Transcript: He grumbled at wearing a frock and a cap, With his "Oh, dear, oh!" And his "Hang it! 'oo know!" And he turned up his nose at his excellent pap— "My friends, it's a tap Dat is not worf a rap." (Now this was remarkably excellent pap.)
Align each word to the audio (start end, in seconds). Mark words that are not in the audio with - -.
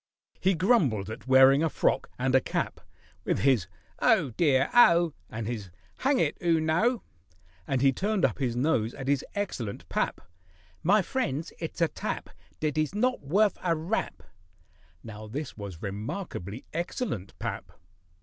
He 0.39 0.55
grumbled 0.55 1.11
at 1.11 1.27
wearing 1.27 1.61
a 1.61 1.69
frock 1.69 2.09
and 2.17 2.33
a 2.33 2.41
cap, 2.41 2.81
With 3.23 3.37
his 3.41 3.67
"Oh, 3.99 4.31
dear, 4.31 4.71
oh!" 4.73 5.13
And 5.29 5.45
his 5.45 5.69
"Hang 5.97 6.17
it! 6.19 6.39
'oo 6.43 6.59
know!" 6.59 7.03
And 7.67 7.83
he 7.83 7.93
turned 7.93 8.25
up 8.25 8.39
his 8.39 8.55
nose 8.55 8.95
at 8.95 9.07
his 9.07 9.23
excellent 9.35 9.87
pap— 9.89 10.21
"My 10.81 11.03
friends, 11.03 11.53
it's 11.59 11.81
a 11.81 11.87
tap 11.87 12.31
Dat 12.59 12.79
is 12.79 12.95
not 12.95 13.21
worf 13.21 13.59
a 13.63 13.75
rap." 13.75 14.23
(Now 15.03 15.27
this 15.27 15.55
was 15.55 15.83
remarkably 15.83 16.65
excellent 16.73 17.37
pap.) 17.37 17.71